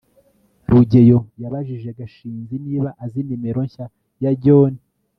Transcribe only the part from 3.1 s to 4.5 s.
nimero nshya ya